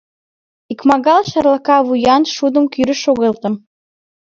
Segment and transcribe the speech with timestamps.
[0.71, 3.53] Икмагал шарлака вуян шудым кӱрышт шогылтым.